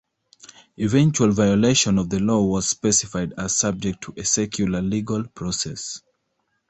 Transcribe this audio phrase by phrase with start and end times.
[0.79, 6.01] Eventual violation of the law was specified as subject to a secular legal process.